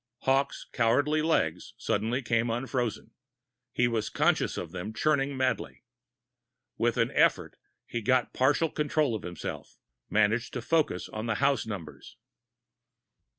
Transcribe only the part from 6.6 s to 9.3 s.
With an effort, he got partial control of